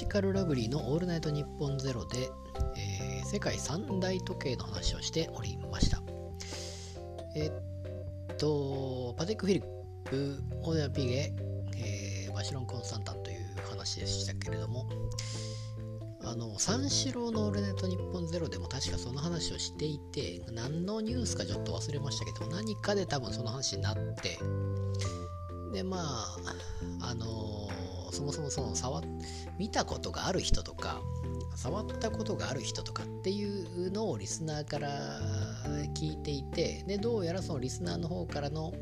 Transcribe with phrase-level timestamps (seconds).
[0.00, 2.30] ジカルラブリーの「オールナイトニッポンゼロで、
[2.74, 6.02] えー、世界三大時計の話をしておりました。
[7.34, 7.48] え
[8.32, 9.64] っと、パティック・フィリッ
[10.04, 11.34] プ、オーデア・ピゲ、
[11.76, 14.86] えー、バシロン・コンスタンタンという話でしたけれども、
[16.24, 24.38] あの三四郎の「オールナイトニッポンゼロでも確かその話をしていて何のニュースかちょっと忘れましたけど何かで多分その話になって
[25.74, 26.36] でまあ
[27.02, 27.68] あの
[28.12, 29.02] そもそもその触
[29.58, 31.00] 見たことがある人とか
[31.54, 34.88] 触ったことがある人とかっていうのをリスナーから
[35.94, 38.72] 聞いていてでどうやらそのリスナーの方からの、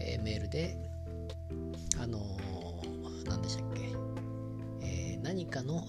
[0.00, 0.76] えー、メールで
[2.00, 3.80] あのー、何でしたっけ、
[4.82, 5.84] えー、何かの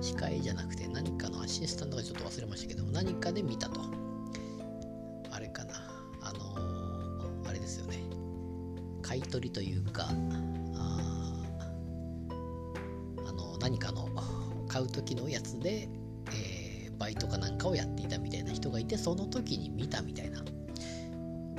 [0.00, 3.80] 司会じゃなくて何かのアシスタントがちょっと忘れましたけども何かで見たと。
[5.30, 5.74] あれかな。
[6.22, 7.98] あのー、あれですよね。
[9.02, 10.08] 買い取りというか
[13.68, 14.08] 何かの
[14.66, 15.90] 買う時のやつで、
[16.32, 20.42] えー、バイトかなんかをやっていたみたいな人がいてその時に見たみたいな。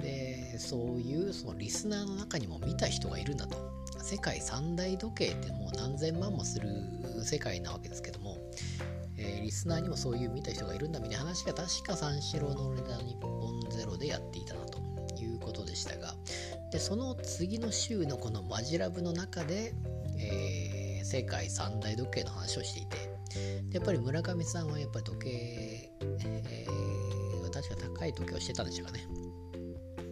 [0.02, 3.58] でそういうそのリスナーの中にも見た人がいるんだと。
[4.02, 6.68] 世界三大時計ってもう何千万もする
[7.24, 8.38] 世界なわけですけども、
[9.18, 14.80] えー、リスナーにもそういう見た人がいるんだみたいな話が確か三四郎の俺ら日本ゼロでやっていたなと
[15.22, 16.16] いうことでしたが。
[16.72, 19.76] でその次の週のこのマジラブの中で、
[20.18, 22.98] えー世界三大時計の話をしていて
[23.72, 29.06] やっぱり村上さんはやっぱり時計、えー、確か高い時計をしてたんでしょうかね。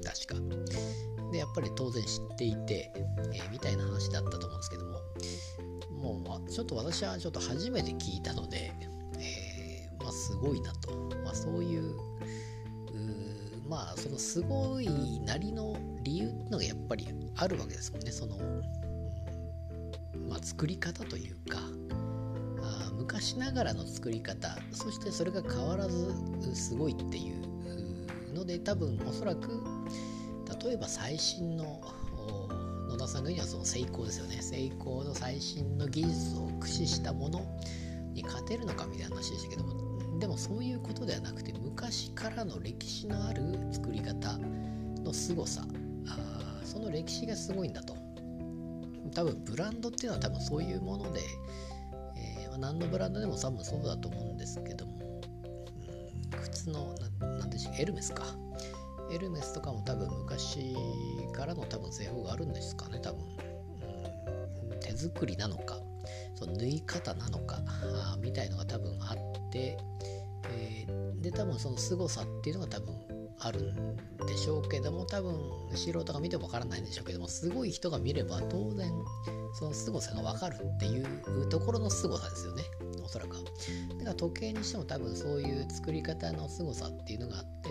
[0.04, 1.32] 確か。
[1.32, 2.92] でやっぱり当然知っていて、
[3.34, 8.72] えー、みたいな話だったと思うんですけどももうちょっと私はちょっと初めて聞いたので、
[9.20, 10.92] えー、まあすごいなと、
[11.26, 11.96] まあ、そういう
[13.68, 18.12] まあそのすごいなりの理由っていうのがやっぱりあるわけですもんね。
[18.12, 18.38] その
[20.28, 21.60] まあ、作り方というか
[22.62, 26.14] あ昔ながらの作り方そしてそれが変わらず
[26.56, 29.64] すごいっていうので多分おそらく
[30.64, 31.82] 例えば最新の
[32.90, 34.42] 野田さんが言うにはその成功ですよね。
[34.42, 37.42] 成功の最新の技術を駆使したもの
[38.14, 44.38] に勝てるのかみたいな話でしたけどもでもそういうことではなくて昔からの歴史のある作り方
[45.04, 45.64] の凄さ
[46.08, 48.07] あその歴史がすごいんだと。
[49.12, 51.22] 多分ブランドっていうのは多分そういうもので、
[52.16, 55.22] えー、何のブランドでも多分そうだと思うんですけども、
[56.32, 58.24] うん、普通の何でしょうエルメスか。
[59.10, 60.76] エルメスとかも多分昔
[61.34, 63.22] からの多分製法があるんですかね多分、
[64.72, 65.78] うん、手作りなのか
[66.36, 67.62] その縫い方なのか
[68.22, 69.78] みたいのが多分あって、
[70.52, 72.96] えー、で多分その凄さっていうのが多分
[73.40, 75.36] あるんでしょうけども多分
[75.76, 78.92] 素人が見てもわからないんでしょうけどもすごい人が見れば当然
[79.54, 82.64] その凄さがわかるっていうところの凄さですよね。
[83.04, 83.38] おそらく。
[83.38, 83.52] だか
[84.04, 87.70] ら時計にしても多分そういう作り方の凄さっていうのがあって、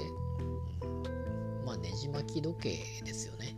[1.64, 3.56] まあねじ巻き時計ですよね。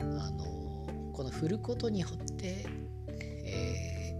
[0.00, 2.64] あのこの振ることによって、
[3.08, 4.16] え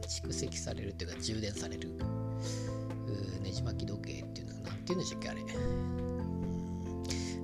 [0.00, 1.90] ー、蓄積されるっていうか充電される
[3.42, 5.40] ねじ巻き時計っていうのは何て言うんでしたっけあれ。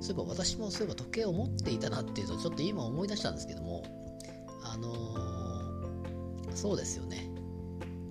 [0.01, 3.85] そういえば私もそういえば時計を持っていたなっていうとちょっと今思い出したんですけども。
[4.71, 7.31] あのー、そうですよね。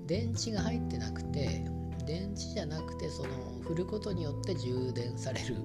[0.08, 1.66] 電池が入ってなくて
[2.06, 3.30] 電池じゃなくてその
[3.62, 5.56] 振ることによって充電される。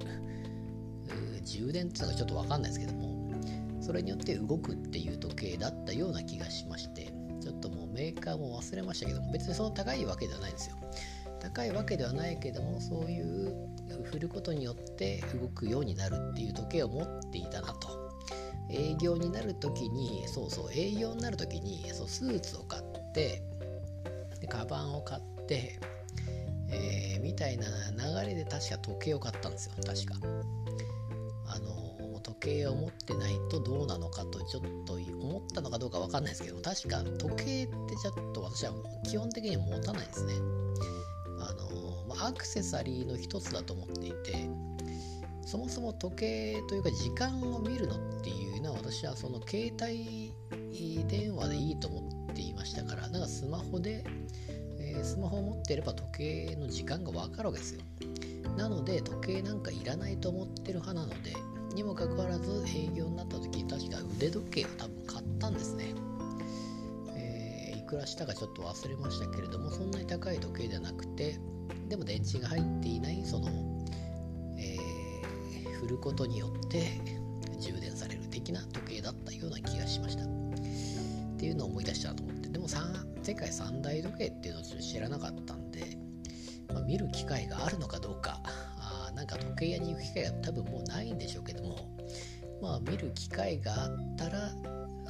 [1.44, 3.12] 充電っていうのがちょっと分かんないですけども。
[3.81, 7.12] それによって動くっていう時計だったような気がしまして。
[7.43, 10.77] ちょっともうメーカーも忘れましたけども別にその高いわけではないんですよ。
[11.43, 13.53] 高いわけではないけどもそういう
[14.05, 18.03] 振ることによって動くようになるっていう時計を持っていたなと。
[18.71, 23.43] 営業になる時にそうそう営業になる時にそうスーツを買って
[24.41, 25.79] でカバンを買って、
[26.71, 30.15] えー、みたいな流れで確か時計を買ったんですよ確か。
[31.49, 38.73] あの時計を持ってないとどうなのかとちょっと思ったのかどうか分かんないですけど確か時計ってちょっと私は
[39.05, 40.35] 基本的には持たないですね。
[41.43, 44.49] あの、アクセサリーの一つだと思っていて
[45.44, 50.33] そもそも時計というか時間を見るのっていうのは私はその携帯
[51.09, 54.05] 電話でいいと思っていましたからなんかスマホで、
[54.79, 57.83] えー、スマホを持っていれば時計の時間が分かるわけですよ。
[58.56, 61.35] なので時計なんかいらないと思ってる派なので
[61.75, 65.95] にもかかわらず営業になった時に確か腕時計を多分買ったんですね。
[67.93, 71.39] くらしたかちょっと忘れましたけれどもそんなに高い時計ではなくて
[71.91, 73.49] でも電池が入っていないその、
[74.56, 76.89] えー、振ることによって
[77.61, 80.25] 充電される的な時計だったような気がしました。
[80.25, 80.27] っ
[81.37, 82.49] ていうのを思い出したと思って。
[82.49, 85.99] でも世界三大時計っていうのをちょっと知らなかったんで、
[86.73, 91.77] まあ、見る機会があるのかどうかあなんか時計屋に行く機会が多分もうないんでしょうけども
[92.62, 94.50] まあ見る機会があったら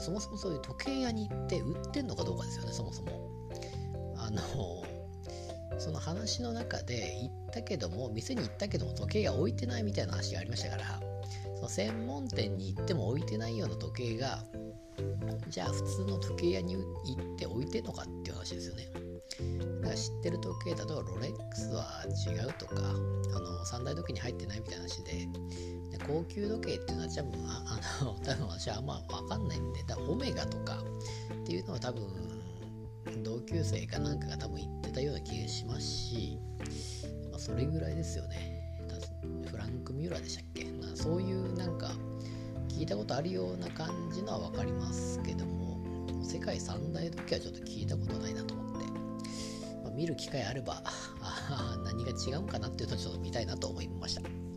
[0.02, 3.30] そもそもそういう時計屋に行って売ってんのかどうかですよねそもそも。
[4.16, 4.40] あの
[5.78, 11.00] その話の中で行ったけども店に行ったけども時計が置いてないみたいな話がありましたから
[11.56, 14.44] その専門店に行っても置いてないような時計が
[15.48, 16.80] じゃあ普通の時計屋に行
[17.34, 18.88] って置いてんのかっていう話ですよね。
[19.80, 22.76] だから知ってる時計例えばロレックスは違うとか
[23.34, 25.12] あの三大時計に入ってないみたいな話で
[25.90, 30.82] で高級時計っていうのは多分あ あの多分私はあんま分かんないんで多分オメガとか
[31.42, 32.06] っていうのは多分
[33.22, 36.38] 同級生かなんかが多分言ってたような気がしますし、
[37.30, 38.60] まあ、それぐらいですよね。
[39.46, 40.64] フランク・ミューラーでしたっけ？
[40.64, 41.92] なそういうなんか
[42.68, 45.78] 聞いたことあるような感じのは分かりますけども
[46.24, 48.71] 世界三大時計はちょっと聞いたことないなと思って、
[49.94, 54.51] 見る機会あればあ何が違うかなっていうのをちょっと見たいなと思いました。